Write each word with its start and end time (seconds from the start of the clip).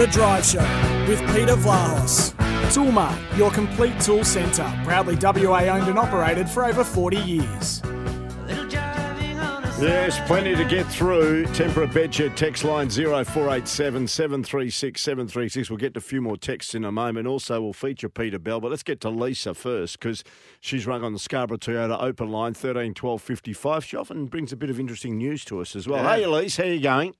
The 0.00 0.06
Drive 0.06 0.46
Show 0.46 0.60
with 1.10 1.20
Peter 1.34 1.54
Vlahos. 1.56 2.32
Toolmart, 2.72 3.36
your 3.36 3.50
complete 3.50 4.00
tool 4.00 4.24
centre. 4.24 4.66
Proudly 4.82 5.14
WA 5.14 5.64
owned 5.64 5.88
and 5.88 5.98
operated 5.98 6.48
for 6.48 6.64
over 6.64 6.82
40 6.82 7.18
years. 7.18 7.82
Yes, 9.78 10.18
plenty 10.26 10.56
to 10.56 10.64
get 10.64 10.86
through. 10.86 11.44
Tempera 11.52 11.86
Bedshed 11.86 12.34
text 12.34 12.64
line 12.64 12.88
0487 12.88 14.08
736 14.08 15.02
736. 15.02 15.68
We'll 15.68 15.76
get 15.76 15.92
to 15.92 15.98
a 15.98 16.00
few 16.00 16.22
more 16.22 16.38
texts 16.38 16.74
in 16.74 16.86
a 16.86 16.90
moment. 16.90 17.26
Also, 17.26 17.60
we'll 17.60 17.74
feature 17.74 18.08
Peter 18.08 18.38
Bell, 18.38 18.58
but 18.58 18.70
let's 18.70 18.82
get 18.82 19.02
to 19.02 19.10
Lisa 19.10 19.52
first 19.52 19.98
because 19.98 20.24
she's 20.60 20.86
rung 20.86 21.04
on 21.04 21.12
the 21.12 21.18
Scarborough 21.18 21.58
Toyota 21.58 22.02
open 22.02 22.30
line 22.30 22.54
13 22.54 22.94
12 22.94 23.20
55. 23.20 23.84
She 23.84 23.98
often 23.98 24.28
brings 24.28 24.50
a 24.50 24.56
bit 24.56 24.70
of 24.70 24.80
interesting 24.80 25.18
news 25.18 25.44
to 25.44 25.60
us 25.60 25.76
as 25.76 25.86
well. 25.86 26.02
Yeah. 26.02 26.16
Hey, 26.16 26.22
Elise, 26.22 26.56
how 26.56 26.64
are 26.64 26.68
you 26.68 26.80
going? 26.80 27.14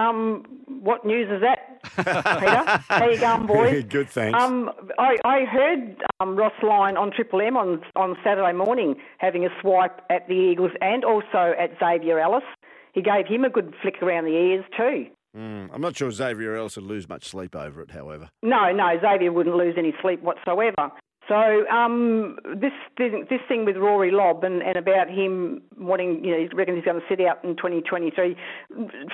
Um, 0.00 0.44
what 0.66 1.04
news 1.04 1.28
is 1.30 1.40
that, 1.42 1.75
Peter? 1.94 2.82
How 2.88 3.08
you 3.08 3.18
going, 3.18 3.46
boys? 3.46 3.84
Good, 3.88 4.10
thanks. 4.10 4.40
Um, 4.40 4.70
I, 4.98 5.16
I 5.24 5.44
heard 5.44 5.96
um, 6.20 6.36
Ross 6.36 6.52
Lyon 6.62 6.96
on 6.96 7.10
Triple 7.10 7.40
M 7.40 7.56
on 7.56 7.82
on 7.94 8.16
Saturday 8.24 8.52
morning 8.52 8.96
having 9.18 9.44
a 9.44 9.48
swipe 9.60 10.00
at 10.10 10.26
the 10.28 10.34
Eagles 10.34 10.72
and 10.80 11.04
also 11.04 11.54
at 11.58 11.70
Xavier 11.78 12.18
Ellis. 12.18 12.44
He 12.92 13.02
gave 13.02 13.26
him 13.26 13.44
a 13.44 13.50
good 13.50 13.74
flick 13.82 14.02
around 14.02 14.24
the 14.24 14.30
ears 14.30 14.64
too. 14.76 15.06
Mm, 15.36 15.68
I'm 15.72 15.82
not 15.82 15.96
sure 15.96 16.10
Xavier 16.10 16.56
Ellis 16.56 16.76
would 16.76 16.86
lose 16.86 17.08
much 17.08 17.24
sleep 17.24 17.54
over 17.54 17.82
it, 17.82 17.90
however. 17.90 18.30
No, 18.42 18.72
no, 18.72 18.98
Xavier 19.00 19.32
wouldn't 19.32 19.56
lose 19.56 19.74
any 19.76 19.92
sleep 20.00 20.22
whatsoever. 20.22 20.90
So 21.28 21.66
um, 21.68 22.38
this 22.44 22.72
thing, 22.96 23.26
this 23.28 23.40
thing 23.48 23.64
with 23.64 23.76
Rory 23.76 24.10
Lobb 24.12 24.44
and, 24.44 24.62
and 24.62 24.76
about 24.76 25.08
him 25.10 25.60
wanting, 25.76 26.24
you 26.24 26.30
know, 26.30 26.38
he 26.38 26.48
reckons 26.54 26.76
he's 26.76 26.84
going 26.84 27.00
to 27.00 27.06
sit 27.08 27.20
out 27.20 27.42
in 27.44 27.56
2023. 27.56 28.36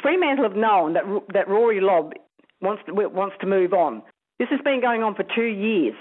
Fremantle 0.01 0.45
have 0.45 0.57
known 0.57 0.93
that 0.93 1.05
that 1.33 1.49
Rory 1.49 1.81
Lobb 1.81 2.13
wants 2.63 2.83
to, 2.87 2.93
wants 2.95 3.37
to 3.41 3.47
move 3.47 3.73
on. 3.73 4.03
This 4.39 4.49
has 4.51 4.61
been 4.65 4.81
going 4.81 5.03
on 5.03 5.15
for 5.15 5.25
two 5.35 5.45
years. 5.45 5.95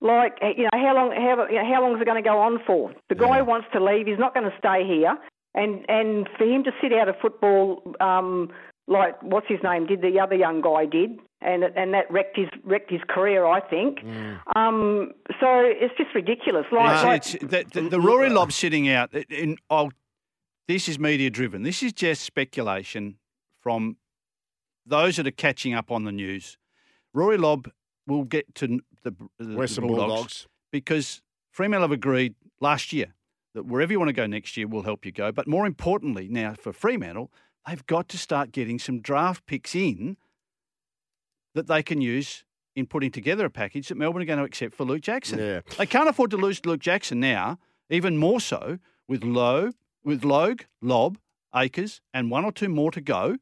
Like, 0.00 0.38
you 0.56 0.64
know, 0.64 0.70
how 0.72 0.94
long 0.96 1.12
how, 1.12 1.46
you 1.48 1.62
know, 1.62 1.74
how 1.74 1.80
long 1.82 1.94
is 1.94 2.02
it 2.02 2.04
going 2.06 2.22
to 2.22 2.28
go 2.28 2.38
on 2.40 2.58
for? 2.66 2.92
The 3.08 3.14
guy 3.14 3.40
wants 3.42 3.68
to 3.72 3.82
leave. 3.84 4.06
He's 4.08 4.18
not 4.18 4.34
going 4.34 4.50
to 4.50 4.56
stay 4.58 4.84
here. 4.86 5.16
And 5.54 5.84
and 5.88 6.28
for 6.36 6.44
him 6.44 6.64
to 6.64 6.72
sit 6.80 6.92
out 6.92 7.08
of 7.08 7.14
football, 7.22 7.94
um, 8.00 8.50
like 8.88 9.22
what's 9.22 9.46
his 9.48 9.60
name 9.62 9.86
did, 9.86 10.02
the 10.02 10.18
other 10.18 10.34
young 10.34 10.60
guy 10.60 10.86
did, 10.86 11.18
and 11.40 11.62
and 11.62 11.94
that 11.94 12.10
wrecked 12.10 12.36
his 12.36 12.48
wrecked 12.64 12.90
his 12.90 13.00
career, 13.08 13.44
I 13.46 13.60
think. 13.60 14.00
Um, 14.56 15.12
so 15.38 15.46
it's 15.64 15.94
just 15.96 16.12
ridiculous. 16.16 16.66
Like, 16.72 16.90
It's- 16.90 17.04
like 17.04 17.34
it's- 17.52 17.66
the, 17.72 17.80
the, 17.82 17.88
the 17.90 18.00
Rory 18.00 18.30
Lobb 18.30 18.50
sitting 18.50 18.88
out. 18.88 19.12
In, 19.30 19.56
I'll, 19.70 19.92
this 20.66 20.88
is 20.88 20.98
media 20.98 21.30
driven. 21.30 21.62
This 21.62 21.82
is 21.82 21.92
just 21.92 22.22
speculation 22.22 23.18
from 23.60 23.98
those 24.86 25.16
that 25.16 25.26
are 25.26 25.30
catching 25.32 25.74
up 25.74 25.90
on 25.90 26.04
the 26.04 26.12
news. 26.12 26.58
Rory 27.14 27.36
Lobb 27.36 27.70
will 28.06 28.24
get 28.24 28.54
to 28.56 28.80
the, 29.02 29.14
the 29.38 29.56
Western 29.56 29.86
Bulldogs, 29.86 30.08
Bulldogs. 30.08 30.46
because 30.70 31.22
Fremantle 31.50 31.88
have 31.88 31.92
agreed 31.92 32.34
last 32.60 32.92
year 32.92 33.14
that 33.54 33.66
wherever 33.66 33.92
you 33.92 33.98
want 33.98 34.08
to 34.08 34.14
go 34.14 34.26
next 34.26 34.56
year, 34.56 34.66
we'll 34.66 34.82
help 34.82 35.04
you 35.04 35.12
go. 35.12 35.30
But 35.30 35.46
more 35.46 35.66
importantly, 35.66 36.28
now 36.28 36.54
for 36.54 36.72
Fremantle, 36.72 37.30
they've 37.66 37.84
got 37.86 38.08
to 38.08 38.18
start 38.18 38.52
getting 38.52 38.78
some 38.78 39.00
draft 39.00 39.46
picks 39.46 39.74
in 39.74 40.16
that 41.54 41.66
they 41.66 41.82
can 41.82 42.00
use 42.00 42.44
in 42.74 42.86
putting 42.86 43.10
together 43.10 43.44
a 43.44 43.50
package 43.50 43.88
that 43.88 43.96
Melbourne 43.96 44.22
are 44.22 44.26
going 44.26 44.38
to 44.38 44.44
accept 44.44 44.74
for 44.74 44.84
Luke 44.84 45.02
Jackson. 45.02 45.38
Yeah. 45.38 45.60
They 45.76 45.86
can't 45.86 46.08
afford 46.08 46.30
to 46.30 46.38
lose 46.38 46.64
Luke 46.64 46.80
Jackson 46.80 47.20
now, 47.20 47.58
even 47.90 48.16
more 48.16 48.40
so 48.40 48.78
with 49.06 49.22
Lowe, 49.22 49.72
with 50.02 50.24
Logue, 50.24 50.62
Lobb, 50.80 51.18
Acres, 51.54 52.00
and 52.14 52.30
one 52.30 52.46
or 52.46 52.52
two 52.52 52.70
more 52.70 52.90
to 52.90 53.00
go. 53.02 53.36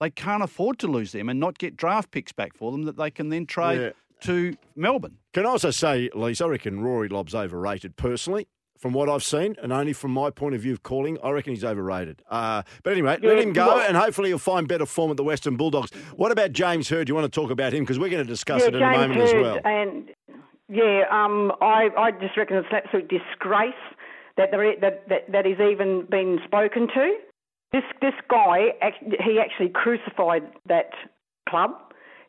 They 0.00 0.10
can't 0.10 0.42
afford 0.42 0.78
to 0.80 0.86
lose 0.86 1.12
them 1.12 1.28
and 1.28 1.38
not 1.38 1.58
get 1.58 1.76
draft 1.76 2.10
picks 2.10 2.32
back 2.32 2.56
for 2.56 2.72
them 2.72 2.84
that 2.84 2.96
they 2.96 3.10
can 3.10 3.28
then 3.28 3.44
trade 3.44 3.80
Yeah. 3.80 3.90
to 4.22 4.56
Melbourne. 4.74 5.18
Can 5.34 5.44
I 5.44 5.50
also 5.50 5.70
say, 5.70 6.08
Lise, 6.14 6.40
I 6.40 6.46
reckon 6.46 6.80
Rory 6.80 7.08
Lobb's 7.08 7.34
overrated 7.34 7.96
personally. 7.96 8.48
From 8.78 8.94
what 8.94 9.10
I've 9.10 9.22
seen, 9.22 9.56
and 9.62 9.74
only 9.74 9.92
from 9.92 10.10
my 10.10 10.30
point 10.30 10.54
of 10.54 10.62
view 10.62 10.72
of 10.72 10.82
calling, 10.82 11.18
I 11.22 11.32
reckon 11.32 11.52
he's 11.52 11.66
overrated. 11.66 12.22
Uh, 12.30 12.62
but 12.82 12.94
anyway, 12.94 13.18
let 13.20 13.38
him 13.38 13.52
go, 13.52 13.66
well- 13.66 13.80
and 13.86 13.94
hopefully 13.94 14.30
he'll 14.30 14.38
find 14.38 14.66
better 14.66 14.86
form 14.86 15.10
at 15.10 15.18
the 15.18 15.22
Western 15.22 15.56
Bulldogs. 15.56 15.90
What 16.16 16.32
about 16.32 16.52
James 16.52 16.88
Hird? 16.88 17.06
Do 17.06 17.10
you 17.10 17.14
want 17.14 17.30
to 17.30 17.40
talk 17.40 17.50
about 17.50 17.74
him? 17.74 17.80
Because 17.80 17.98
we're 17.98 18.08
going 18.08 18.24
to 18.24 18.28
discuss 18.28 18.62
yeah, 18.62 18.68
it 18.68 18.76
in 18.76 18.82
a 18.82 18.86
James 18.90 18.96
moment 18.96 19.20
as 19.20 19.34
well. 19.34 19.60
And 19.66 20.08
yeah, 20.70 21.04
um, 21.10 21.52
I 21.60 21.90
I 21.94 22.10
just 22.12 22.38
reckon 22.38 22.56
it's 22.56 22.68
an 22.70 22.76
absolute 22.82 23.08
disgrace 23.08 23.74
that 24.38 24.50
there 24.50 24.74
that 24.80 25.06
that, 25.10 25.30
that 25.30 25.44
he's 25.44 25.60
even 25.60 26.06
been 26.06 26.40
spoken 26.46 26.88
to. 26.88 27.16
This 27.72 27.84
this 28.00 28.14
guy 28.28 28.74
he 29.00 29.38
actually 29.40 29.68
crucified 29.68 30.42
that 30.66 30.90
club. 31.48 31.70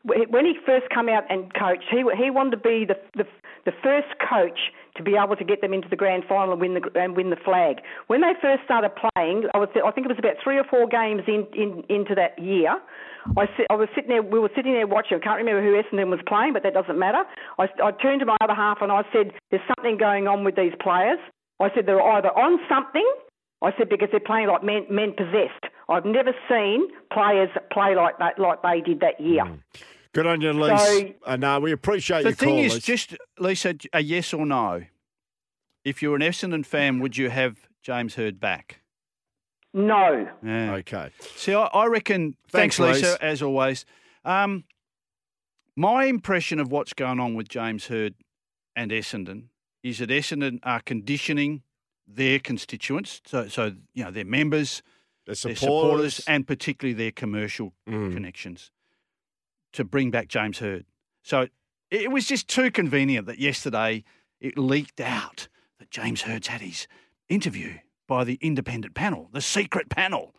When 0.04 0.46
he 0.46 0.56
first 0.66 0.90
came 0.90 1.10
out 1.10 1.24
and 1.30 1.54
coached, 1.54 1.86
he 1.90 2.04
he 2.18 2.30
wanted 2.30 2.52
to 2.52 2.58
be 2.58 2.86
the 2.86 2.98
the, 3.16 3.26
the 3.66 3.72
first 3.84 4.08
coach 4.18 4.72
to 4.98 5.04
be 5.04 5.16
able 5.16 5.36
to 5.36 5.44
get 5.44 5.62
them 5.62 5.74
into 5.74 5.88
the 5.90 5.96
grand 5.96 6.24
final 6.28 6.52
and 6.52 6.62
win 6.62 6.74
the 6.74 6.82
and 7.00 7.16
win 7.16 7.30
the 7.30 7.38
flag. 7.38 7.82
When 8.08 8.22
they 8.22 8.34
first 8.42 8.64
started 8.66 8.92
playing, 8.96 9.46
I 9.54 9.58
was 9.58 9.70
I 9.74 9.92
think 9.92 10.06
it 10.06 10.10
was 10.10 10.20
about 10.20 10.36
three 10.44 10.58
or 10.58 10.64
four 10.64 10.88
games 10.88 11.24
in, 11.28 11.48
in 11.54 11.84
into 11.90 12.16
that 12.16 12.38
year. 12.42 12.78
I 13.38 13.46
I 13.70 13.76
was 13.76 13.90
sitting 13.96 14.10
there. 14.10 14.24
We 14.24 14.40
were 14.40 14.52
sitting 14.56 14.74
there 14.74 14.88
watching. 14.88 15.18
I 15.18 15.24
can't 15.24 15.38
remember 15.38 15.62
who 15.62 15.78
Essendon 15.78 16.10
was 16.10 16.22
playing, 16.28 16.54
but 16.54 16.64
that 16.64 16.74
doesn't 16.74 16.98
matter. 16.98 17.24
I, 17.60 17.70
I 17.84 17.92
turned 17.92 18.20
to 18.22 18.26
my 18.26 18.38
other 18.42 18.56
half 18.56 18.82
and 18.82 18.92
I 18.92 19.04
said, 19.14 19.32
"There's 19.50 19.64
something 19.76 19.98
going 19.98 20.28
on 20.28 20.44
with 20.44 20.56
these 20.56 20.74
players." 20.82 21.20
I 21.60 21.70
said 21.76 21.86
they're 21.86 22.02
either 22.02 22.30
on 22.30 22.60
something. 22.68 23.06
I 23.62 23.72
said 23.78 23.90
because 23.90 24.10
they're 24.12 24.20
playing 24.20 24.48
like 24.48 24.64
men, 24.64 24.86
men 24.90 25.14
possessed. 25.16 25.66
I've 25.90 26.06
never 26.06 26.34
seen 26.50 26.88
players 27.14 27.50
play 27.72 27.96
like 27.96 28.18
that, 28.20 28.40
like 28.40 28.62
they 28.64 28.82
did 28.82 29.02
that 29.02 29.20
year. 29.20 29.44
Good 30.14 30.26
on 30.26 30.42
you, 30.42 30.52
Lisa. 30.52 30.78
So- 30.86 31.14
uh, 31.26 31.36
no, 31.38 31.60
we 31.60 31.72
appreciate 31.72 32.24
The 32.24 32.30
your 32.30 32.36
thing 32.36 32.50
call, 32.50 32.60
is, 32.60 32.74
Lise. 32.74 32.84
just 32.84 33.18
Lisa, 33.40 33.76
a 33.94 34.02
yes 34.02 34.34
or 34.34 34.46
no. 34.46 34.84
If 35.86 36.02
you're 36.02 36.16
an 36.16 36.22
Essendon 36.22 36.66
fan, 36.66 37.00
would 37.00 37.18
you 37.18 37.30
have 37.30 37.68
James 37.82 38.16
Hird 38.16 38.40
back? 38.40 38.82
No. 39.74 40.28
Yeah. 40.44 40.74
Okay. 40.74 41.10
See, 41.36 41.54
I, 41.54 41.64
I 41.66 41.86
reckon. 41.88 42.36
Thanks, 42.50 42.78
Thanks, 42.78 42.80
Lisa, 43.02 43.12
Lise. 43.12 43.18
as 43.22 43.42
always. 43.42 43.86
Um, 44.26 44.66
my 45.76 46.06
impression 46.06 46.60
of 46.60 46.72
what's 46.72 46.94
going 46.94 47.20
on 47.20 47.36
with 47.36 47.48
James 47.48 47.88
Hird 47.88 48.16
and 48.76 48.92
Essendon 48.92 49.46
is 49.84 50.00
that 50.00 50.10
Essendon 50.10 50.60
are 50.64 50.82
conditioning 50.82 51.64
their 52.16 52.40
constituents, 52.40 53.22
so 53.26 53.48
so 53.48 53.74
you 53.94 54.04
know 54.04 54.12
their 54.12 54.26
members, 54.26 54.82
their 55.26 55.36
supporters. 55.36 55.60
supporters, 55.60 56.24
and 56.28 56.48
particularly 56.48 56.94
their 56.94 57.12
commercial 57.12 57.74
Mm. 57.88 58.14
connections, 58.14 58.72
to 59.74 59.84
bring 59.84 60.12
back 60.12 60.28
James 60.28 60.60
Hird. 60.60 60.86
So 61.24 61.48
it 61.90 62.12
was 62.12 62.26
just 62.28 62.48
too 62.48 62.72
convenient 62.72 63.28
that 63.28 63.40
yesterday 63.40 64.04
it 64.40 64.58
leaked 64.58 65.00
out 65.02 65.48
that 65.80 65.92
James 65.92 66.24
Hird's 66.24 66.48
had 66.48 66.62
his 66.62 66.88
interview 67.30 67.76
by 68.08 68.24
the 68.24 68.38
independent 68.42 68.94
panel, 68.94 69.30
the 69.32 69.42
secret 69.42 69.90
panel. 69.90 70.34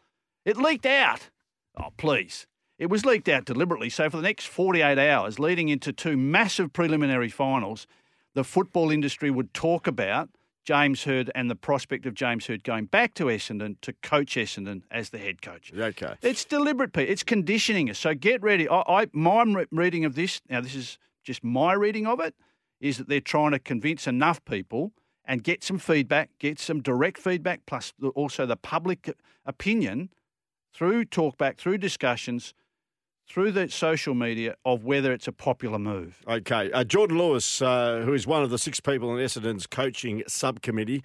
It 0.44 0.56
leaked 0.56 0.86
out. 0.86 1.30
Oh, 1.76 1.90
please. 1.96 2.46
It 2.78 2.90
was 2.90 3.06
leaked 3.06 3.28
out 3.28 3.44
deliberately. 3.44 3.88
So 3.90 4.10
for 4.10 4.16
the 4.16 4.22
next 4.24 4.46
48 4.46 4.98
hours, 4.98 5.38
leading 5.38 5.68
into 5.68 5.92
two 5.92 6.16
massive 6.16 6.72
preliminary 6.72 7.28
finals, 7.28 7.86
the 8.34 8.42
football 8.44 8.90
industry 8.90 9.30
would 9.30 9.54
talk 9.54 9.86
about 9.86 10.28
James 10.64 11.04
Hird 11.04 11.30
and 11.34 11.50
the 11.50 11.56
prospect 11.56 12.06
of 12.06 12.14
James 12.14 12.46
Hird 12.46 12.62
going 12.62 12.86
back 12.86 13.14
to 13.14 13.24
Essendon 13.24 13.76
to 13.80 13.92
coach 13.94 14.36
Essendon 14.36 14.82
as 14.90 15.10
the 15.10 15.18
head 15.18 15.42
coach. 15.42 15.72
Okay. 15.76 16.14
It's 16.22 16.44
deliberate, 16.44 16.92
Pete. 16.92 17.08
It's 17.08 17.22
conditioning 17.22 17.90
us. 17.90 17.98
So 17.98 18.14
get 18.14 18.42
ready. 18.42 18.68
I, 18.68 18.82
I 18.86 19.06
my 19.12 19.64
reading 19.70 20.04
of 20.04 20.14
this 20.14 20.40
now. 20.48 20.60
This 20.60 20.74
is 20.74 20.98
just 21.24 21.42
my 21.42 21.72
reading 21.72 22.06
of 22.06 22.20
it. 22.20 22.34
Is 22.80 22.98
that 22.98 23.08
they're 23.08 23.20
trying 23.20 23.52
to 23.52 23.58
convince 23.58 24.06
enough 24.06 24.44
people 24.44 24.92
and 25.24 25.44
get 25.44 25.62
some 25.62 25.78
feedback, 25.78 26.30
get 26.38 26.58
some 26.58 26.82
direct 26.82 27.18
feedback, 27.18 27.64
plus 27.66 27.92
also 28.14 28.44
the 28.44 28.56
public 28.56 29.14
opinion 29.46 30.10
through 30.74 31.04
talkback, 31.04 31.58
through 31.58 31.78
discussions, 31.78 32.54
through 33.28 33.52
the 33.52 33.68
social 33.68 34.14
media 34.14 34.56
of 34.64 34.84
whether 34.84 35.12
it's 35.12 35.26
a 35.26 35.32
popular 35.32 35.78
move. 35.78 36.22
Okay. 36.28 36.70
Uh, 36.70 36.84
Jordan 36.84 37.18
Lewis, 37.18 37.62
uh, 37.62 38.02
who 38.04 38.12
is 38.12 38.26
one 38.26 38.42
of 38.42 38.50
the 38.50 38.58
six 38.58 38.80
people 38.80 39.16
in 39.16 39.24
Essendon's 39.24 39.66
coaching 39.66 40.22
subcommittee, 40.26 41.02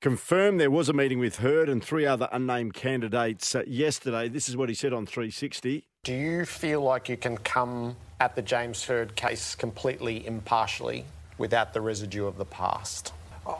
confirmed 0.00 0.60
there 0.60 0.70
was 0.70 0.88
a 0.88 0.92
meeting 0.92 1.18
with 1.18 1.36
Hird 1.36 1.68
and 1.68 1.82
three 1.82 2.06
other 2.06 2.28
unnamed 2.32 2.74
candidates 2.74 3.54
uh, 3.54 3.62
yesterday. 3.66 4.28
This 4.28 4.48
is 4.48 4.56
what 4.56 4.68
he 4.68 4.74
said 4.74 4.92
on 4.92 5.06
360. 5.06 5.86
Do 6.04 6.14
you 6.14 6.44
feel 6.44 6.80
like 6.80 7.08
you 7.08 7.16
can 7.16 7.36
come 7.38 7.96
at 8.20 8.36
the 8.36 8.42
James 8.42 8.84
Hird 8.84 9.16
case 9.16 9.54
completely 9.54 10.26
impartially 10.26 11.04
without 11.38 11.74
the 11.74 11.80
residue 11.80 12.26
of 12.26 12.38
the 12.38 12.44
past? 12.44 13.12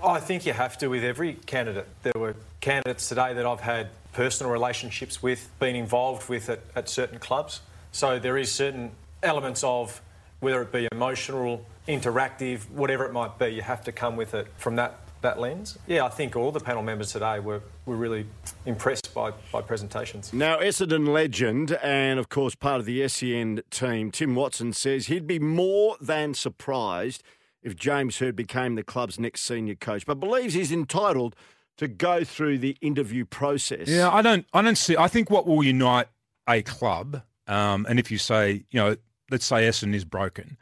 I 0.05 0.21
think 0.21 0.47
you 0.47 0.53
have 0.53 0.79
to 0.79 0.89
with 0.89 1.05
every 1.05 1.35
candidate. 1.35 1.87
There 2.03 2.13
were 2.17 2.35
candidates 2.61 3.09
today 3.09 3.35
that 3.35 3.47
I've 3.47 3.61
had 3.61 3.89
personal 4.13 4.53
relationships 4.53 5.23
with, 5.23 5.49
been 5.59 5.77
involved 5.77 6.29
with 6.29 6.49
at, 6.49 6.61
at 6.75 6.89
certain 6.89 7.19
clubs. 7.19 7.61
So 7.97 8.19
there 8.19 8.37
is 8.37 8.53
certain 8.53 8.91
elements 9.23 9.65
of 9.65 10.03
whether 10.41 10.61
it 10.61 10.71
be 10.71 10.87
emotional, 10.93 11.65
interactive, 11.89 12.69
whatever 12.69 13.07
it 13.07 13.13
might 13.15 13.39
be, 13.39 13.47
you 13.47 13.63
have 13.63 13.85
to 13.85 13.93
come 13.93 14.17
with 14.17 14.35
it 14.35 14.49
from 14.59 14.77
that 14.77 15.01
that 15.23 15.41
lens. 15.41 15.79
Yeah, 15.87 16.05
I 16.05 16.11
think 16.11 16.37
all 16.37 16.53
the 16.53 16.61
panel 16.61 16.83
members 16.83 17.13
today 17.13 17.41
were, 17.41 17.63
were 17.87 17.97
really 17.97 18.27
impressed 18.67 19.15
by, 19.15 19.33
by 19.51 19.63
presentations. 19.63 20.31
Now, 20.35 20.59
Essendon 20.59 21.09
legend 21.09 21.73
and, 21.83 22.19
of 22.19 22.29
course, 22.29 22.55
part 22.55 22.81
of 22.81 22.85
the 22.85 23.09
SEN 23.09 23.63
team, 23.71 24.11
Tim 24.11 24.35
Watson 24.35 24.75
says 24.75 25.07
he'd 25.07 25.27
be 25.27 25.39
more 25.39 25.97
than 25.99 26.35
surprised 26.35 27.23
if 27.63 27.75
James 27.77 28.19
Hird 28.19 28.37
became 28.37 28.75
the 28.75 28.83
club's 28.83 29.19
next 29.19 29.41
senior 29.41 29.75
coach, 29.75 30.05
but 30.05 30.21
believes 30.21 30.53
he's 30.53 30.71
entitled 30.71 31.35
to 31.79 31.89
go 31.89 32.25
through 32.25 32.59
the 32.59 32.77
interview 32.83 33.25
process. 33.25 33.89
Yeah, 33.89 34.11
I 34.11 34.21
don't, 34.21 34.45
I 34.53 34.61
don't 34.61 34.77
see. 34.77 34.99
I 34.99 35.09
think 35.09 35.31
what 35.31 35.47
will 35.47 35.65
unite 35.65 36.09
a 36.47 36.61
club, 36.61 37.23
um, 37.47 37.87
and 37.89 37.99
if 37.99 38.11
you 38.11 38.19
say, 38.19 38.65
you 38.71 38.81
know, 38.81 38.97
let's 39.31 39.45
say 39.45 39.69
Essendon 39.69 39.95
is 39.95 40.05
broken, 40.05 40.57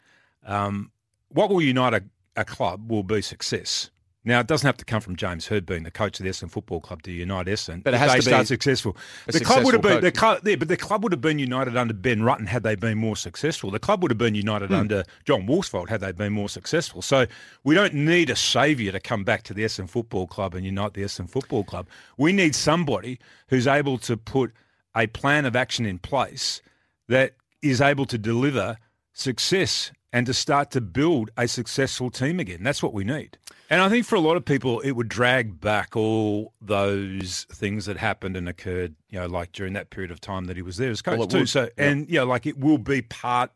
um, 0.45 0.91
what 1.29 1.51
will 1.51 1.63
unite 1.63 1.95
a, 1.95 2.03
a 2.37 2.45
club 2.45 2.91
will 2.91 3.03
be 3.03 3.23
success. 3.23 3.91
Now, 4.27 4.41
it 4.41 4.47
doesn't 4.47 4.67
have 4.67 4.79
to 4.79 4.87
come 4.87 5.03
from 5.03 5.17
James 5.17 5.49
Hird 5.49 5.67
being 5.67 5.83
the 5.83 5.91
coach 5.91 6.19
of 6.19 6.25
the 6.25 6.31
Essendon 6.31 6.51
Football 6.51 6.81
Club 6.81 7.03
to 7.03 7.13
unite 7.13 7.45
Essendon. 7.47 7.85
But 7.85 7.93
it 7.93 7.99
has 7.99 8.11
they 8.11 8.17
to 8.17 8.23
start 8.23 8.43
be 8.45 8.47
successful. 8.47 8.97
The 9.27 9.41
club 9.41 9.65
would 9.67 9.75
have 9.75 9.83
successful 9.83 10.01
been 10.01 10.05
the 10.05 10.13
club, 10.13 10.49
yeah, 10.49 10.57
but 10.57 10.69
the 10.69 10.79
club 10.79 11.03
would 11.03 11.13
have 11.13 11.21
been 11.21 11.39
united 11.39 11.77
under 11.77 11.93
Ben 11.93 12.21
Rutten 12.21 12.47
had 12.47 12.63
they 12.63 12.75
been 12.75 12.97
more 12.97 13.17
successful. 13.17 13.71
The 13.71 13.79
club 13.79 14.01
would 14.01 14.11
have 14.11 14.17
been 14.17 14.35
united 14.35 14.71
Hmm. 14.71 14.77
under 14.77 15.05
John 15.27 15.47
Worsfold 15.47 15.91
had 15.91 16.01
they 16.01 16.13
been 16.13 16.33
more 16.33 16.49
successful. 16.49 17.03
So 17.03 17.27
we 17.65 17.75
don't 17.75 17.93
need 17.93 18.31
a 18.31 18.37
saviour 18.37 18.93
to 18.93 19.01
come 19.01 19.25
back 19.25 19.43
to 19.43 19.53
the 19.53 19.63
Essendon 19.63 19.91
Football 19.91 20.27
Club 20.27 20.55
and 20.55 20.65
unite 20.65 20.95
the 20.95 21.03
Essendon 21.03 21.29
Football 21.29 21.65
Club. 21.65 21.87
We 22.17 22.33
need 22.33 22.55
somebody 22.55 23.19
who's 23.49 23.67
able 23.67 23.99
to 23.99 24.17
put 24.17 24.53
a 24.97 25.07
plan 25.07 25.45
of 25.45 25.55
action 25.55 25.85
in 25.85 25.99
place 25.99 26.63
that 27.09 27.35
is 27.63 27.81
able 27.81 28.07
to 28.07 28.19
deliver 28.19 28.77
success 29.13 29.93
and 30.13 30.27
to 30.27 30.35
start 30.35 30.71
to 30.71 30.81
build 30.81 31.31
a 31.37 31.49
successful 31.49 32.11
team 32.11 32.39
again. 32.39 32.63
That's 32.63 32.83
what 32.83 32.93
we 32.95 33.03
need. 33.03 33.37
And 33.69 33.81
I 33.81 33.89
think 33.89 34.07
for 34.07 34.15
a 34.15 34.21
lot 34.21 34.37
of 34.37 34.45
people, 34.45 34.79
it 34.81 34.93
would 34.93 35.09
drag 35.09 35.61
back 35.61 35.97
all 35.97 36.53
those 36.61 37.47
things 37.51 37.87
that 37.87 37.97
happened 37.97 38.37
and 38.37 38.49
occurred, 38.49 38.95
you 39.09 39.19
know, 39.19 39.27
like 39.27 39.51
during 39.53 39.73
that 39.73 39.91
period 39.91 40.11
of 40.13 40.21
time 40.21 40.45
that 40.45 40.57
he 40.57 40.63
was 40.63 40.77
there 40.77 40.91
as 40.91 41.03
coach 41.03 41.19
Well, 41.19 41.27
too. 41.27 41.41
would, 41.41 41.49
So, 41.49 41.69
and 41.77 42.09
yeah, 42.09 42.23
like 42.23 42.47
it 42.47 42.59
will 42.59 42.79
be 42.79 43.03
part. 43.03 43.51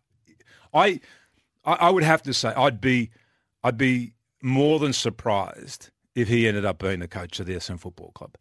I, 0.75 1.01
I, 1.65 1.75
I 1.75 1.91
would 1.91 2.03
have 2.03 2.23
to 2.25 2.35
say, 2.35 2.49
I'd 2.49 2.81
be, 2.81 3.11
I'd 3.63 3.79
be 3.79 4.15
more 4.43 4.79
than 4.81 4.93
surprised 4.93 5.91
if 6.15 6.27
he 6.27 6.49
ended 6.49 6.65
up 6.65 6.81
being 6.81 6.99
the 6.99 7.09
coach 7.09 7.39
of 7.39 7.47
the 7.47 7.55
Essendon 7.55 7.79
Football 7.79 8.11
Club. 8.15 8.35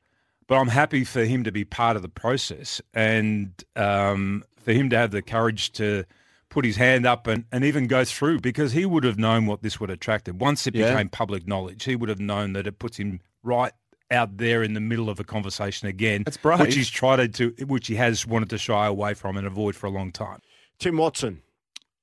But 0.48 0.56
I'm 0.56 0.70
happy 0.70 1.04
for 1.04 1.26
him 1.26 1.44
to 1.44 1.52
be 1.52 1.66
part 1.66 1.96
of 1.98 2.02
the 2.02 2.10
process 2.10 2.82
and 2.94 3.52
um, 3.76 4.44
for 4.62 4.72
him 4.72 4.90
to 4.92 4.98
have 4.98 5.12
the 5.12 5.22
courage 5.22 5.72
to 5.74 6.06
put 6.50 6.64
his 6.64 6.78
hand 6.78 7.06
up 7.06 7.28
and, 7.28 7.44
and 7.52 7.66
even 7.66 7.88
go 7.88 8.06
through 8.06 8.40
because 8.40 8.72
he 8.72 8.86
would 8.86 9.04
have 9.04 9.18
known 9.18 9.46
what 9.46 9.62
this 9.62 9.80
would 9.80 9.90
attract 9.90 10.28
him. 10.28 10.38
Once 10.38 10.66
it 10.66 10.74
Yeah. 10.76 10.92
became 10.92 11.10
public 11.10 11.46
knowledge, 11.48 11.84
he 11.84 11.96
would 11.98 12.08
have 12.10 12.22
known 12.22 12.54
that 12.54 12.66
it 12.66 12.80
puts 12.80 12.96
him 12.98 13.20
right 13.44 13.74
out 14.10 14.38
there 14.38 14.64
in 14.64 14.74
the 14.74 14.80
middle 14.80 15.10
of 15.10 15.20
a 15.20 15.26
conversation 15.26 15.90
again. 15.90 16.24
That's 16.24 16.38
brave. 16.38 16.62
Which 16.62 16.76
he's 16.76 16.90
tried 16.90 17.34
to, 17.36 17.50
which 17.68 17.88
he 17.88 17.96
has 17.96 18.26
wanted 18.26 18.50
to 18.52 18.58
shy 18.58 18.86
away 18.88 19.14
from 19.16 19.36
and 19.36 19.46
avoid 19.46 19.76
for 19.76 19.88
a 19.88 19.90
long 19.90 20.14
time. 20.14 20.40
Tim 20.80 20.96
Watson 20.96 21.42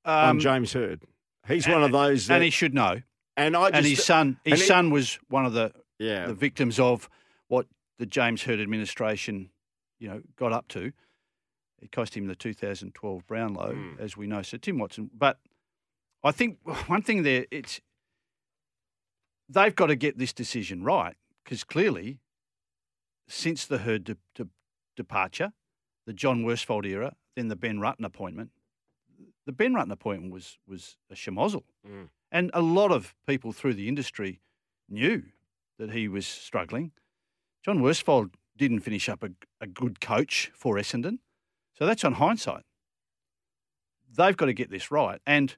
on 0.05 0.29
Um, 0.31 0.39
James 0.39 0.75
Hird. 0.75 1.01
He's 1.49 1.67
one 1.67 1.83
of 1.83 1.93
those 1.93 2.27
that, 2.27 2.35
and 2.35 2.45
he 2.45 2.51
should 2.51 2.75
know. 2.75 3.01
and 3.39 3.57
I 3.57 3.71
just, 3.71 3.75
and 3.79 3.87
his 3.87 4.05
son, 4.05 4.37
his 4.45 4.53
and 4.53 4.61
he- 4.61 4.67
son 4.67 4.91
was 4.91 5.19
one 5.29 5.47
of 5.47 5.55
the 5.55 5.73
yeah, 5.99 6.27
the 6.27 6.35
victims 6.35 6.79
of 6.79 7.05
what 7.05 7.11
the 7.99 8.07
James 8.07 8.43
Hird 8.43 8.61
administration, 8.61 9.51
you 9.99 10.09
know, 10.09 10.23
got 10.37 10.53
up 10.53 10.69
to. 10.69 10.93
It 11.81 11.93
cost 11.93 12.17
him 12.17 12.27
the 12.27 12.35
2012 12.35 13.27
Brownlow, 13.27 13.75
Hmm. 13.75 13.95
as 14.01 14.17
we 14.17 14.27
know. 14.27 14.43
So 14.43 14.57
Tim 14.57 14.79
Watson, 14.79 15.11
but 15.17 15.39
I 16.23 16.33
think 16.33 16.59
one 16.89 17.03
thing 17.03 17.23
there, 17.23 17.47
it's 17.51 17.81
they've 19.49 19.75
got 19.75 19.87
to 19.87 19.97
get 19.97 20.19
this 20.19 20.33
decision 20.33 20.83
right 20.83 21.17
because 21.43 21.65
clearly, 21.65 22.19
since 23.29 23.67
the 23.67 23.79
Hird 23.79 24.05
de- 24.05 24.17
de- 24.35 24.49
departure, 24.97 25.53
the 26.07 26.13
John 26.13 26.45
Worsfold 26.45 26.87
era, 26.87 27.17
then 27.37 27.49
the 27.49 27.57
Ben 27.57 27.79
Rutten 27.79 28.05
appointment, 28.05 28.51
the 29.47 29.53
Ben 29.53 29.75
Rutten 29.75 29.93
appointment 29.93 30.33
was 30.33 30.59
was 30.67 30.97
a 31.11 31.15
schmozzle, 31.15 31.65
Mm. 31.87 32.09
and 32.33 32.51
a 32.55 32.63
lot 32.63 32.91
of 32.93 33.15
people 33.27 33.53
through 33.53 33.75
the 33.75 33.89
industry 33.89 34.41
knew 34.89 35.25
that 35.79 35.91
he 35.91 36.09
was 36.09 36.27
struggling. 36.27 36.93
John 37.65 37.81
Worsfold 37.81 38.35
didn't 38.57 38.81
finish 38.81 39.09
up 39.09 39.23
a, 39.23 39.31
a 39.61 39.67
good 39.67 40.01
coach 40.01 40.51
for 40.55 40.77
Essendon, 40.77 41.19
so 41.73 41.87
that's 41.87 42.05
on 42.05 42.15
hindsight. 42.15 42.63
They've 44.17 44.37
got 44.37 44.47
to 44.47 44.53
get 44.53 44.71
this 44.71 44.91
right, 44.91 45.21
and 45.27 45.57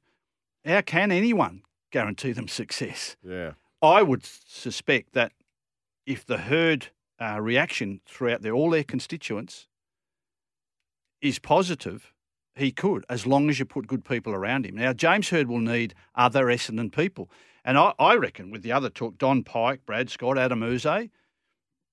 how 0.64 0.80
can 0.80 1.10
anyone 1.10 1.62
guarantee 1.90 2.32
them 2.32 2.48
success? 2.48 3.16
yeah. 3.22 3.52
I 3.82 4.02
would 4.02 4.24
suspect 4.24 5.12
that 5.12 5.32
if 6.06 6.24
the 6.24 6.38
Hird 6.38 6.88
uh, 7.20 7.38
reaction 7.40 8.00
throughout 8.06 8.40
their, 8.40 8.54
all 8.54 8.70
their 8.70 8.82
constituents 8.82 9.68
is 11.20 11.38
positive, 11.38 12.14
he 12.54 12.72
could, 12.72 13.04
as 13.10 13.26
long 13.26 13.50
as 13.50 13.58
you 13.58 13.66
put 13.66 13.86
good 13.86 14.04
people 14.04 14.32
around 14.32 14.64
him. 14.64 14.76
Now, 14.76 14.94
James 14.94 15.28
Hird 15.28 15.48
will 15.48 15.60
need 15.60 15.94
other 16.14 16.46
Essendon 16.46 16.90
people. 16.90 17.30
And 17.64 17.76
I, 17.76 17.92
I 17.98 18.14
reckon 18.16 18.50
with 18.50 18.62
the 18.62 18.72
other 18.72 18.88
talk, 18.88 19.18
Don 19.18 19.42
Pyke, 19.42 19.84
Brad 19.84 20.08
Scott, 20.08 20.38
Adam 20.38 20.62
Yze, 20.62 21.10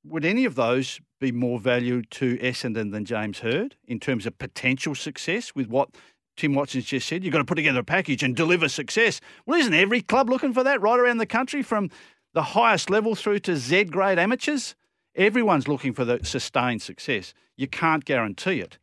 would 0.05 0.25
any 0.25 0.45
of 0.45 0.55
those 0.55 0.99
be 1.19 1.31
more 1.31 1.59
valued 1.59 2.11
to 2.11 2.37
Essendon 2.37 2.91
than 2.91 3.05
James 3.05 3.39
Hird 3.39 3.75
in 3.87 3.99
terms 3.99 4.25
of 4.25 4.37
potential 4.37 4.95
success 4.95 5.55
with 5.55 5.67
what 5.67 5.89
Tim 6.35 6.53
Watson's 6.53 6.85
just 6.85 7.07
said? 7.07 7.23
You've 7.23 7.31
got 7.31 7.39
to 7.39 7.45
put 7.45 7.55
together 7.55 7.79
a 7.79 7.83
package 7.83 8.23
and 8.23 8.35
deliver 8.35 8.67
success. 8.67 9.21
Well, 9.45 9.59
isn't 9.59 9.73
every 9.73 10.01
club 10.01 10.29
looking 10.29 10.53
for 10.53 10.63
that 10.63 10.81
right 10.81 10.99
around 10.99 11.19
the 11.19 11.25
country 11.25 11.63
from 11.63 11.89
the 12.33 12.43
highest 12.43 12.89
level 12.89 13.15
through 13.15 13.39
to 13.39 13.55
Z 13.55 13.85
grade 13.85 14.19
amateurs? 14.19 14.75
Everyone's 15.15 15.67
looking 15.67 15.93
for 15.93 16.05
the 16.05 16.19
sustained 16.23 16.81
success. 16.81 17.33
You 17.55 17.67
can't 17.67 18.03
guarantee 18.03 18.59
it. 18.59 18.77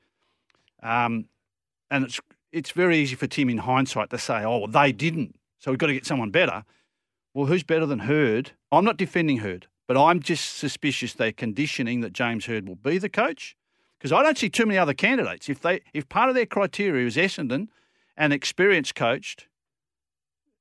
Um, 0.82 1.26
and 1.90 2.04
it's 2.04 2.20
it's 2.52 2.70
very 2.70 2.98
easy 2.98 3.14
for 3.14 3.26
Tim 3.26 3.48
in 3.48 3.58
hindsight 3.58 4.10
to 4.10 4.18
say, 4.18 4.44
oh, 4.44 4.58
well, 4.58 4.66
they 4.66 4.92
didn't. 4.92 5.36
So 5.58 5.70
we've 5.70 5.78
got 5.78 5.86
to 5.88 5.94
get 5.94 6.06
someone 6.06 6.30
better. 6.30 6.64
Well, 7.34 7.46
who's 7.46 7.62
better 7.62 7.86
than 7.86 8.00
Hird? 8.00 8.52
I'm 8.72 8.84
not 8.84 8.96
defending 8.96 9.38
Hird, 9.38 9.68
but 9.90 10.00
I'm 10.00 10.20
just 10.20 10.56
suspicious 10.56 11.14
they're 11.14 11.32
conditioning 11.32 12.00
that 12.02 12.12
James 12.12 12.46
Hird 12.46 12.68
will 12.68 12.76
be 12.76 12.96
the 12.96 13.08
coach 13.08 13.56
because 13.98 14.12
I 14.12 14.22
don't 14.22 14.38
see 14.38 14.48
too 14.48 14.64
many 14.64 14.78
other 14.78 14.94
candidates. 14.94 15.48
If 15.48 15.62
they 15.62 15.80
if 15.92 16.08
part 16.08 16.28
of 16.28 16.36
their 16.36 16.46
criteria 16.46 17.04
is 17.08 17.16
Essendon 17.16 17.66
and 18.16 18.32
experienced 18.32 18.94
coached, 18.94 19.48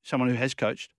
someone 0.02 0.30
who 0.30 0.36
has 0.36 0.56
coached, 0.56 0.96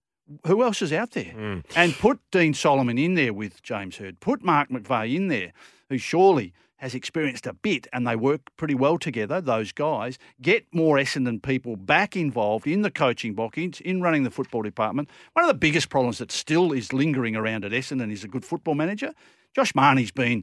who 0.47 0.62
else 0.62 0.81
is 0.81 0.93
out 0.93 1.11
there? 1.11 1.32
Hmm. 1.32 1.59
And 1.75 1.93
put 1.94 2.21
Dean 2.31 2.55
Solomon 2.55 2.99
in 2.99 3.15
there 3.15 3.32
with 3.32 3.65
James 3.65 3.97
Hird. 3.97 4.21
Put 4.21 4.44
Mark 4.44 4.69
McVeigh 4.69 5.12
in 5.12 5.26
there, 5.26 5.53
who 5.88 5.99
surely 5.99 6.53
has 6.81 6.94
experienced 6.94 7.47
a 7.47 7.53
bit 7.53 7.87
and 7.93 8.06
they 8.06 8.17
work 8.17 8.41
pretty 8.56 8.75
well 8.75 8.99
together, 8.99 9.41
those 9.41 9.71
guys. 9.71 10.19
Get 10.41 10.67
more 10.73 10.97
Essendon 10.97 11.43
people 11.43 11.77
back 11.77 12.17
involved 12.17 12.66
in 12.66 12.83
the 12.83 12.90
coaching 12.90 13.35
box, 13.35 13.59
in, 13.59 13.73
in 13.85 14.00
running 14.02 14.23
the 14.25 14.31
football 14.31 14.62
department. 14.62 15.09
One 15.35 15.45
of 15.45 15.49
the 15.49 15.55
biggest 15.59 15.90
problems 15.90 16.19
that 16.19 16.33
still 16.33 16.73
is 16.73 16.93
lingering 16.93 17.37
around 17.37 17.64
at 17.64 17.73
Essendon 17.73 18.11
is 18.11 18.25
a 18.25 18.28
good 18.28 18.45
football 18.45 18.75
manager. 18.75 19.12
Josh 19.55 19.75
Mahoney's 19.75 20.11
been 20.11 20.43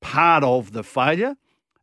part 0.00 0.42
of 0.42 0.72
the 0.72 0.82
failure. 0.82 1.36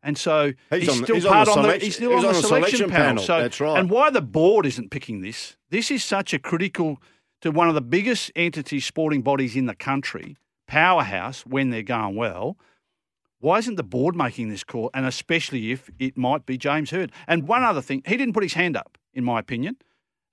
And 0.04 0.18
so 0.18 0.54
He's 0.72 0.80
he's, 0.82 0.90
on 0.90 0.98
the- 0.98 1.04
still 1.04 1.16
he's 1.16 1.26
on 1.28 1.32
part 1.34 1.46
the 1.46 1.52
on, 1.52 1.58
the 1.58 1.64
selection- 1.64 1.86
he's 1.86 1.96
still 1.96 2.12
on 2.14 2.18
on 2.18 2.24
the 2.26 2.34
selection, 2.42 2.48
selection 2.78 2.90
panel. 2.90 3.06
panel, 3.08 3.24
So 3.24 3.42
that's 3.44 3.60
right. 3.62 3.80
And 3.80 3.90
why 3.90 4.10
the 4.10 4.22
board 4.22 4.66
isn't 4.66 4.90
picking 4.90 5.22
this? 5.22 5.58
This 5.70 5.92
is 5.92 6.04
such 6.04 6.34
a 6.34 6.40
critical 6.40 7.00
to 7.42 7.52
one 7.52 7.70
of 7.70 7.76
the 7.76 7.82
biggest 7.82 8.32
entities, 8.36 8.84
sporting 8.86 9.22
bodies 9.22 9.56
in 9.56 9.68
the 9.68 9.76
country, 9.76 10.38
powerhouse 10.68 11.46
when 11.46 11.70
they're 11.70 11.84
going 11.84 12.16
well. 12.16 12.58
Why 13.42 13.58
isn't 13.58 13.76
the 13.76 13.84
board 13.84 14.16
making 14.16 14.50
this 14.50 14.64
call? 14.64 14.90
And 14.94 15.06
especially 15.06 15.72
if 15.72 15.90
it 16.00 16.18
might 16.18 16.46
be 16.46 16.58
James 16.58 16.92
Hird. 16.92 17.12
And 17.28 17.48
one 17.48 17.64
other 17.64 17.82
thing, 17.82 18.04
he 18.06 18.16
didn't 18.16 18.34
put 18.34 18.44
his 18.44 18.54
hand 18.54 18.78
up, 18.78 18.98
in 19.14 19.24
my 19.24 19.40
opinion. 19.40 19.78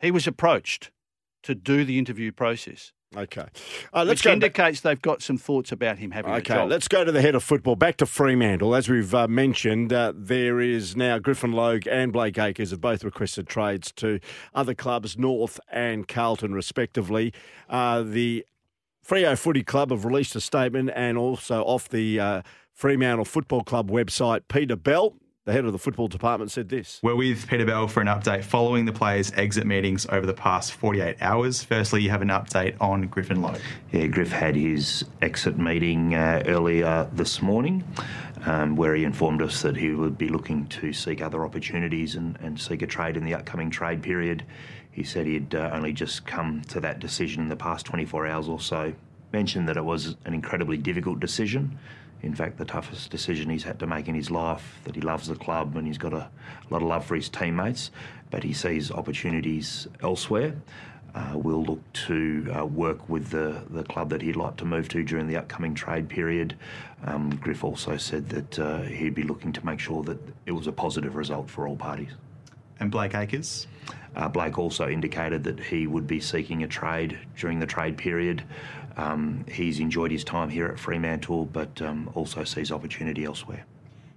He 0.01 0.11
was 0.11 0.27
approached 0.27 0.91
to 1.43 1.55
do 1.55 1.85
the 1.85 1.99
interview 1.99 2.31
process, 2.33 2.93
Okay. 3.17 3.47
Uh, 3.95 4.05
let's 4.05 4.09
which 4.09 4.23
go 4.25 4.31
back. 4.31 4.35
indicates 4.35 4.81
they've 4.83 5.01
got 5.01 5.23
some 5.23 5.39
thoughts 5.39 5.73
about 5.73 5.99
him 5.99 6.11
having 6.11 6.31
a 6.33 6.37
Okay, 6.37 6.63
let's 6.65 6.89
go 6.89 7.05
to 7.05 7.13
the 7.13 7.23
head 7.23 7.35
of 7.35 7.43
football. 7.43 7.75
Back 7.75 7.97
to 7.99 8.07
Fremantle. 8.07 8.75
As 8.75 8.89
we've 8.89 9.15
uh, 9.15 9.27
mentioned, 9.27 9.93
uh, 9.93 10.13
there 10.15 10.61
is 10.61 10.95
now 10.95 11.19
Griffin 11.19 11.53
Logue 11.53 11.87
and 11.87 12.13
Blake 12.13 12.39
Acres 12.39 12.71
have 12.71 12.83
both 12.83 13.03
requested 13.05 13.49
trades 13.49 13.93
to 13.93 14.21
other 14.55 14.75
clubs, 14.75 15.17
North 15.17 15.59
and 15.73 16.07
Carlton, 16.07 16.53
respectively. 16.55 17.33
Uh, 17.69 18.03
the 18.03 18.45
Freo 19.07 19.39
Footy 19.39 19.63
Club 19.63 19.91
have 19.91 20.05
released 20.05 20.37
a 20.37 20.41
statement, 20.41 20.91
and 20.95 21.17
also 21.17 21.63
off 21.63 21.89
the 21.89 22.21
uh, 22.21 22.43
Fremantle 22.79 23.25
Football 23.25 23.65
Club 23.65 23.91
website, 23.91 24.43
Peter 24.47 24.77
Bell, 24.77 25.17
the 25.47 25.53
head 25.53 25.65
of 25.65 25.73
the 25.73 25.81
football 25.81 26.07
department, 26.07 26.53
said 26.53 26.69
this. 26.69 27.01
We're 27.03 27.17
with 27.17 27.49
Peter 27.49 27.67
Bell 27.67 27.89
for 27.89 28.01
an 28.01 28.07
update 28.07 28.45
following 28.45 28.85
the 28.85 28.93
players' 28.93 29.33
exit 29.35 29.67
meetings 29.67 30.07
over 30.07 30.25
the 30.25 30.33
past 30.33 30.75
48 30.75 31.17
hours. 31.21 31.65
Firstly, 31.65 32.03
you 32.03 32.11
have 32.11 32.23
an 32.23 32.29
update 32.29 32.77
on 32.81 33.09
Griffin 33.09 33.43
Logue. 33.43 33.59
Yeah, 33.91 34.07
Griff 34.07 34.31
had 34.31 34.55
his 34.55 35.05
exit 35.21 35.59
meeting 35.59 36.15
uh, 36.15 36.45
earlier 36.47 37.11
this 37.13 37.43
morning, 37.43 37.83
um, 38.47 38.77
where 38.77 38.95
he 38.95 39.03
informed 39.03 39.43
us 39.43 39.61
that 39.63 39.77
he 39.77 39.91
would 39.91 40.17
be 40.17 40.29
looking 40.29 40.69
to 40.69 40.93
seek 40.93 41.21
other 41.21 41.45
opportunities 41.45 42.15
and, 42.15 42.39
and 42.41 42.61
seek 42.61 42.83
a 42.83 42.87
trade 42.87 43.17
in 43.17 43.25
the 43.25 43.35
upcoming 43.35 43.71
trade 43.71 44.05
period. 44.05 44.45
He 44.93 45.03
said 45.03 45.27
he'd 45.27 45.53
uh, 45.53 45.71
only 45.73 45.93
just 45.93 46.27
come 46.27 46.63
to 46.69 46.79
that 46.79 47.01
decision 47.01 47.43
in 47.43 47.49
the 47.49 47.57
past 47.57 47.87
24 47.87 48.29
hours 48.29 48.49
or 48.49 48.61
so, 48.61 48.93
mentioned 49.33 49.69
that 49.69 49.77
it 49.77 49.85
was 49.85 50.15
an 50.25 50.33
incredibly 50.33 50.77
difficult 50.77 51.19
decision. 51.19 51.77
In 52.23 52.35
fact, 52.35 52.59
the 52.59 52.65
toughest 52.65 53.11
decision 53.11 53.49
he's 53.51 53.63
had 53.63 53.79
to 53.79 53.87
make 53.87 54.09
in 54.09 54.15
his 54.15 54.31
life, 54.31 54.79
that 54.85 54.95
he 54.95 55.01
loves 55.01 55.29
the 55.29 55.37
club 55.37 55.77
and 55.77 55.87
he's 55.87 55.99
got 55.99 56.13
a 56.13 56.29
lot 56.71 56.83
of 56.83 56.89
love 56.89 57.05
for 57.05 57.15
his 57.15 57.29
teammates, 57.29 57.91
but 58.31 58.43
he 58.43 58.53
sees 58.53 58.91
opportunities 58.91 59.87
elsewhere. 60.03 60.55
Uh, 61.15 61.33
we'll 61.35 61.65
look 61.65 61.93
to 61.93 62.53
uh, 62.57 62.65
work 62.67 63.09
with 63.09 63.31
the, 63.31 63.63
the 63.71 63.83
club 63.85 64.11
that 64.11 64.21
he'd 64.21 64.37
like 64.37 64.57
to 64.57 64.65
move 64.65 64.89
to 64.89 65.03
during 65.03 65.27
the 65.27 65.37
upcoming 65.37 65.75
trade 65.75 66.09
period. 66.09 66.55
Um, 67.05 67.31
Griff 67.37 67.65
also 67.65 67.97
said 67.97 68.29
that 68.29 68.59
uh, 68.59 68.83
he'd 68.83 69.15
be 69.15 69.23
looking 69.23 69.53
to 69.53 69.65
make 69.65 69.81
sure 69.81 70.03
that 70.05 70.19
it 70.47 70.53
was 70.53 70.67
a 70.67 70.73
positive 70.73 71.17
result 71.17 71.49
for 71.49 71.67
all 71.67 71.77
parties. 71.77 72.11
And 72.81 72.91
Blake 72.91 73.15
Acres? 73.15 73.67
Uh, 74.15 74.29
Blake 74.29 74.59
also 74.59 74.89
indicated 74.89 75.45
that 75.45 75.61
he 75.61 75.87
would 75.87 76.07
be 76.07 76.21
seeking 76.21 76.63
a 76.63 76.69
trade 76.69 77.19
during 77.37 77.61
the 77.61 77.67
trade 77.67 77.97
period. 77.97 78.43
Um, 78.97 79.45
he's 79.49 79.79
enjoyed 79.79 80.11
his 80.11 80.25
time 80.25 80.49
here 80.49 80.67
at 80.67 80.79
Fremantle, 80.79 81.47
but 81.47 81.81
um, 81.83 82.11
also 82.15 82.45
sees 82.45 82.73
opportunity 82.73 83.25
elsewhere. 83.25 83.65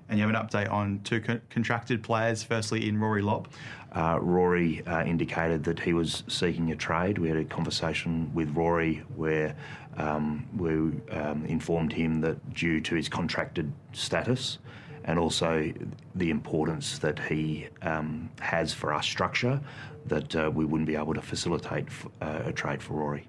And 0.09 0.19
you 0.19 0.27
have 0.27 0.35
an 0.35 0.47
update 0.47 0.69
on 0.69 0.99
two 1.03 1.21
con- 1.21 1.41
contracted 1.49 2.03
players, 2.03 2.43
firstly 2.43 2.89
in 2.89 2.99
Rory 2.99 3.21
Lobb. 3.21 3.47
Uh, 3.93 4.17
Rory 4.21 4.85
uh, 4.85 5.03
indicated 5.03 5.63
that 5.65 5.79
he 5.79 5.93
was 5.93 6.23
seeking 6.27 6.71
a 6.71 6.75
trade. 6.75 7.17
We 7.17 7.29
had 7.29 7.37
a 7.37 7.45
conversation 7.45 8.33
with 8.33 8.49
Rory 8.55 9.03
where 9.15 9.55
um, 9.97 10.47
we 10.57 10.71
um, 11.15 11.45
informed 11.45 11.93
him 11.93 12.21
that 12.21 12.53
due 12.53 12.81
to 12.81 12.95
his 12.95 13.07
contracted 13.07 13.71
status 13.93 14.57
and 15.05 15.17
also 15.20 15.72
the 16.15 16.29
importance 16.29 17.00
that 17.00 17.20
he 17.20 17.67
um, 17.81 18.29
has 18.39 18.74
for 18.74 18.93
our 18.93 19.03
structure, 19.03 19.60
that 20.05 20.36
uh, 20.36 20.51
we 20.53 20.65
wouldn't 20.65 20.88
be 20.88 20.96
able 20.96 21.13
to 21.13 21.22
facilitate 21.22 21.88
f- 21.88 22.08
uh, 22.22 22.41
a 22.46 22.51
trade 22.53 22.81
for 22.81 22.93
Rory. 22.93 23.27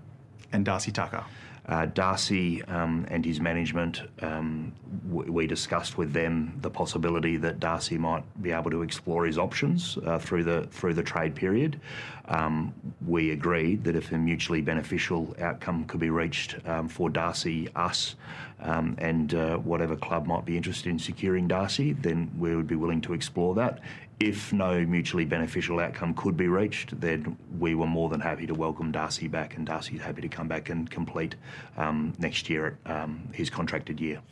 And 0.53 0.65
Darcy 0.65 0.93
Tucker. 0.93 1.25
Uh, 1.67 1.87
Darcy 1.87 2.61
um, 2.65 3.07
and 3.09 3.25
his 3.25 3.41
management, 3.41 4.03
um, 4.21 4.73
w- 5.09 5.31
we 5.31 5.47
discussed 5.47 5.97
with 5.97 6.13
them 6.13 6.59
the 6.61 6.69
possibility 6.69 7.37
that 7.37 7.61
Darcy 7.61 7.97
might 7.97 8.25
be 8.43 8.51
able 8.51 8.71
to 8.73 8.83
explore 8.83 9.25
his 9.25 9.39
options 9.39 9.97
uh, 10.05 10.19
through 10.19 10.43
the 10.43 10.67
through 10.73 10.95
the 10.95 11.05
trade 11.05 11.37
period. 11.37 11.81
Um, 12.27 12.75
we 13.07 13.31
agreed 13.31 13.85
that 13.85 13.95
if 13.95 14.11
a 14.11 14.19
mutually 14.19 14.61
beneficial 14.61 15.37
outcome 15.41 15.85
could 15.85 16.01
be 16.01 16.11
reached 16.11 16.57
um, 16.67 16.89
for 16.89 17.09
Darcy, 17.09 17.69
us, 17.77 18.17
um, 18.61 18.97
and 18.99 19.35
uh, 19.35 19.57
whatever 19.59 19.95
club 19.95 20.27
might 20.27 20.45
be 20.45 20.57
interested 20.57 20.89
in 20.91 20.99
securing 20.99 21.47
Darcy, 21.47 21.93
then 21.93 22.29
we 22.39 22.57
would 22.57 22.67
be 22.67 22.77
willing 22.77 23.01
to 23.03 23.13
explore 23.13 23.55
that. 23.55 23.79
If 24.21 24.53
no 24.53 24.85
mutually 24.87 25.25
beneficial 25.25 25.81
outcome 25.81 26.15
could 26.15 26.37
be 26.37 26.47
reached, 26.47 27.01
then 27.01 27.37
we 27.59 27.75
were 27.75 27.87
more 27.87 28.09
than 28.09 28.21
happy 28.21 28.47
to 28.47 28.55
welcome 28.55 28.93
Darcy 28.93 29.27
back, 29.27 29.57
and 29.57 29.67
Darcy's 29.67 30.01
happy 30.01 30.23
to 30.23 30.29
come 30.29 30.47
back 30.47 30.69
and 30.69 30.89
complete 30.91 31.35
um, 31.77 32.13
next 32.19 32.49
year 32.49 32.79
at 32.87 33.03
um, 33.03 33.29
his 33.33 33.51
contracted 33.51 34.01
year. 34.01 34.23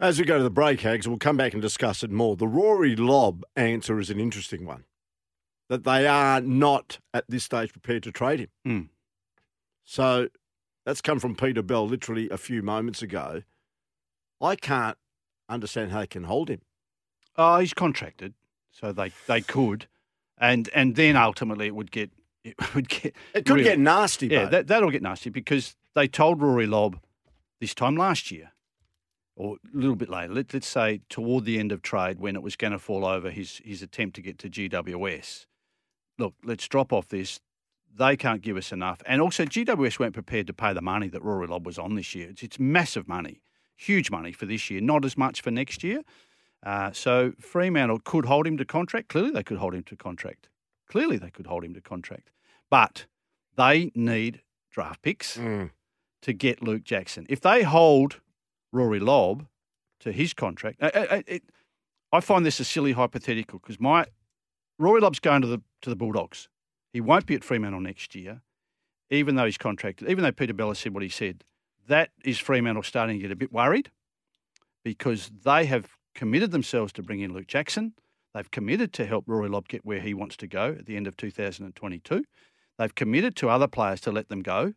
As 0.00 0.18
we 0.18 0.24
go 0.24 0.38
to 0.38 0.44
the 0.44 0.50
break, 0.50 0.80
Hags, 0.80 1.08
we'll 1.08 1.18
come 1.18 1.36
back 1.36 1.52
and 1.52 1.62
discuss 1.62 2.02
it 2.02 2.10
more. 2.10 2.36
The 2.36 2.46
Rory 2.46 2.94
Lobb 2.94 3.44
answer 3.56 3.98
is 3.98 4.10
an 4.10 4.20
interesting 4.20 4.64
one. 4.64 4.84
That 5.68 5.84
they 5.84 6.06
are 6.06 6.40
not 6.40 6.98
at 7.12 7.24
this 7.28 7.44
stage 7.44 7.72
prepared 7.72 8.02
to 8.04 8.12
trade 8.12 8.40
him. 8.40 8.48
Mm. 8.66 8.88
So 9.84 10.28
that's 10.86 11.00
come 11.00 11.18
from 11.18 11.34
Peter 11.34 11.62
Bell 11.62 11.86
literally 11.86 12.30
a 12.30 12.38
few 12.38 12.62
moments 12.62 13.02
ago. 13.02 13.42
I 14.40 14.56
can't 14.56 14.96
understand 15.48 15.90
how 15.90 16.00
they 16.00 16.06
can 16.06 16.24
hold 16.24 16.48
him. 16.48 16.62
Oh, 17.36 17.58
he's 17.58 17.74
contracted, 17.74 18.34
so 18.80 18.92
they, 18.92 19.12
they 19.26 19.40
could, 19.40 19.86
and 20.38 20.68
and 20.74 20.94
then 20.96 21.16
ultimately 21.16 21.66
it 21.66 21.74
would 21.74 21.90
get 21.90 22.10
it 22.44 22.54
would 22.74 22.88
get 22.88 23.14
It 23.34 23.44
could 23.46 23.50
really- 23.56 23.64
get 23.64 23.78
nasty, 23.78 24.28
Yeah, 24.28 24.44
mate. 24.44 24.50
that 24.52 24.66
that'll 24.68 24.90
get 24.90 25.02
nasty 25.02 25.30
because 25.30 25.76
they 25.94 26.06
told 26.08 26.40
Rory 26.40 26.66
Lobb 26.66 26.98
this 27.60 27.74
time 27.74 27.96
last 27.96 28.30
year, 28.30 28.52
or 29.36 29.56
a 29.56 29.76
little 29.76 29.96
bit 29.96 30.08
later. 30.08 30.32
Let, 30.32 30.54
let's 30.54 30.68
say 30.68 31.00
toward 31.08 31.44
the 31.44 31.58
end 31.58 31.72
of 31.72 31.82
trade 31.82 32.20
when 32.20 32.36
it 32.36 32.42
was 32.42 32.56
going 32.56 32.72
to 32.72 32.78
fall 32.78 33.04
over 33.04 33.30
his 33.30 33.60
his 33.64 33.82
attempt 33.82 34.16
to 34.16 34.22
get 34.22 34.38
to 34.38 34.48
GWS. 34.48 35.46
Look, 36.18 36.34
let's 36.44 36.66
drop 36.68 36.92
off 36.92 37.08
this. 37.08 37.40
They 37.96 38.16
can't 38.16 38.42
give 38.42 38.56
us 38.56 38.70
enough, 38.70 39.02
and 39.06 39.20
also 39.20 39.44
GWS 39.44 39.98
weren't 39.98 40.14
prepared 40.14 40.46
to 40.46 40.52
pay 40.52 40.72
the 40.72 40.82
money 40.82 41.08
that 41.08 41.22
Rory 41.22 41.46
Lobb 41.48 41.66
was 41.66 41.78
on 41.78 41.94
this 41.96 42.14
year. 42.14 42.28
It's, 42.30 42.42
it's 42.44 42.58
massive 42.60 43.08
money, 43.08 43.40
huge 43.76 44.10
money 44.10 44.30
for 44.30 44.46
this 44.46 44.70
year, 44.70 44.80
not 44.80 45.04
as 45.04 45.16
much 45.16 45.40
for 45.40 45.50
next 45.50 45.82
year. 45.82 46.02
Uh, 46.64 46.92
so 46.92 47.32
Fremantle 47.38 48.00
could 48.00 48.26
hold 48.26 48.46
him 48.46 48.56
to 48.56 48.64
contract. 48.64 49.08
Clearly, 49.08 49.30
they 49.30 49.42
could 49.42 49.58
hold 49.58 49.74
him 49.74 49.84
to 49.84 49.96
contract. 49.96 50.48
Clearly, 50.88 51.16
they 51.16 51.30
could 51.30 51.46
hold 51.46 51.64
him 51.64 51.74
to 51.74 51.80
contract. 51.80 52.30
But 52.70 53.06
they 53.56 53.92
need 53.94 54.42
draft 54.70 55.02
picks 55.02 55.36
mm. 55.36 55.70
to 56.22 56.32
get 56.32 56.62
Luke 56.62 56.84
Jackson. 56.84 57.26
If 57.28 57.40
they 57.40 57.62
hold 57.62 58.20
Rory 58.72 59.00
Lobb 59.00 59.46
to 60.00 60.12
his 60.12 60.34
contract, 60.34 60.78
I, 60.82 60.86
I, 60.94 61.24
it, 61.26 61.42
I 62.12 62.20
find 62.20 62.44
this 62.44 62.60
a 62.60 62.64
silly 62.64 62.92
hypothetical 62.92 63.58
because 63.58 63.80
my 63.80 64.06
Rory 64.78 65.00
Lobb's 65.00 65.20
going 65.20 65.42
to 65.42 65.48
the 65.48 65.62
to 65.82 65.90
the 65.90 65.96
Bulldogs. 65.96 66.48
He 66.92 67.00
won't 67.00 67.26
be 67.26 67.34
at 67.34 67.44
Fremantle 67.44 67.80
next 67.80 68.14
year, 68.14 68.40
even 69.10 69.36
though 69.36 69.44
he's 69.44 69.58
contracted. 69.58 70.08
Even 70.08 70.24
though 70.24 70.32
Peter 70.32 70.54
Bella 70.54 70.74
said 70.74 70.94
what 70.94 71.02
he 71.02 71.08
said, 71.08 71.44
that 71.86 72.10
is 72.24 72.38
Fremantle 72.38 72.82
starting 72.82 73.16
to 73.16 73.22
get 73.22 73.30
a 73.30 73.36
bit 73.36 73.52
worried 73.52 73.90
because 74.84 75.30
they 75.44 75.66
have 75.66 75.97
committed 76.18 76.50
themselves 76.50 76.92
to 76.92 77.00
bring 77.00 77.20
in 77.20 77.32
Luke 77.32 77.46
Jackson. 77.46 77.92
They've 78.34 78.50
committed 78.50 78.92
to 78.94 79.06
help 79.06 79.24
Rory 79.28 79.48
Lobb 79.48 79.68
get 79.68 79.86
where 79.86 80.00
he 80.00 80.14
wants 80.14 80.36
to 80.38 80.48
go 80.48 80.74
at 80.76 80.86
the 80.86 80.96
end 80.96 81.06
of 81.06 81.16
2022. 81.16 82.24
They've 82.76 82.94
committed 82.94 83.36
to 83.36 83.48
other 83.48 83.68
players 83.68 84.00
to 84.00 84.10
let 84.10 84.28
them 84.28 84.42
go. 84.42 84.74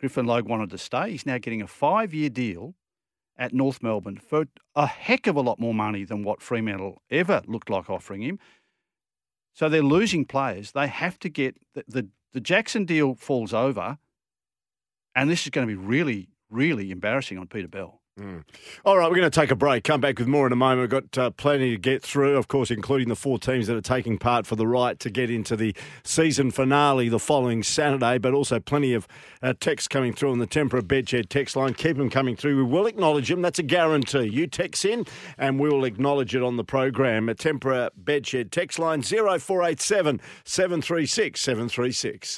Griffin 0.00 0.24
Logue 0.24 0.48
wanted 0.48 0.70
to 0.70 0.78
stay. 0.78 1.10
He's 1.10 1.26
now 1.26 1.36
getting 1.36 1.60
a 1.60 1.66
five 1.66 2.14
year 2.14 2.30
deal 2.30 2.74
at 3.36 3.52
North 3.52 3.82
Melbourne 3.82 4.16
for 4.16 4.46
a 4.74 4.86
heck 4.86 5.26
of 5.26 5.36
a 5.36 5.42
lot 5.42 5.60
more 5.60 5.74
money 5.74 6.04
than 6.04 6.22
what 6.22 6.40
Fremantle 6.40 7.02
ever 7.10 7.42
looked 7.46 7.68
like 7.68 7.90
offering 7.90 8.22
him. 8.22 8.38
So 9.52 9.68
they're 9.68 9.82
losing 9.82 10.24
players. 10.24 10.72
They 10.72 10.86
have 10.86 11.18
to 11.18 11.28
get 11.28 11.58
the, 11.74 11.84
the, 11.86 12.08
the 12.32 12.40
Jackson 12.40 12.86
deal 12.86 13.14
falls 13.14 13.52
over, 13.52 13.98
and 15.14 15.28
this 15.28 15.42
is 15.42 15.50
going 15.50 15.68
to 15.68 15.70
be 15.70 15.76
really, 15.76 16.30
really 16.48 16.90
embarrassing 16.90 17.36
on 17.36 17.46
Peter 17.46 17.68
Bell. 17.68 18.00
All 18.84 18.98
right, 18.98 19.08
we're 19.08 19.16
going 19.16 19.30
to 19.30 19.40
take 19.40 19.50
a 19.50 19.56
break. 19.56 19.84
Come 19.84 20.00
back 20.00 20.18
with 20.18 20.26
more 20.26 20.46
in 20.46 20.52
a 20.52 20.56
moment. 20.56 20.80
We've 20.80 20.90
got 20.90 21.18
uh, 21.18 21.30
plenty 21.30 21.70
to 21.70 21.76
get 21.76 22.02
through, 22.02 22.36
of 22.36 22.48
course, 22.48 22.70
including 22.70 23.08
the 23.08 23.16
four 23.16 23.38
teams 23.38 23.68
that 23.68 23.76
are 23.76 23.80
taking 23.80 24.18
part 24.18 24.46
for 24.46 24.56
the 24.56 24.66
right 24.66 24.98
to 25.00 25.10
get 25.10 25.30
into 25.30 25.54
the 25.56 25.74
season 26.02 26.50
finale 26.50 27.08
the 27.08 27.20
following 27.20 27.62
Saturday, 27.62 28.18
but 28.18 28.34
also 28.34 28.58
plenty 28.58 28.92
of 28.92 29.06
uh, 29.42 29.54
texts 29.60 29.86
coming 29.86 30.12
through 30.12 30.32
on 30.32 30.38
the 30.38 30.46
Tempera 30.46 30.82
Bedshed 30.82 31.28
text 31.28 31.54
line. 31.54 31.74
Keep 31.74 31.96
them 31.96 32.10
coming 32.10 32.34
through. 32.34 32.56
We 32.56 32.64
will 32.64 32.86
acknowledge 32.86 33.28
them. 33.28 33.42
That's 33.42 33.60
a 33.60 33.64
guarantee. 33.64 34.28
You 34.28 34.46
text 34.46 34.84
in 34.84 35.04
and 35.36 35.60
we 35.60 35.68
will 35.68 35.84
acknowledge 35.84 36.34
it 36.34 36.42
on 36.42 36.56
the 36.56 36.64
program. 36.64 37.28
A 37.28 37.34
Tempera 37.34 37.90
Bedshed 38.02 38.50
text 38.50 38.78
line 38.78 39.02
0487 39.02 40.20
736 40.44 41.40
736. 41.40 42.36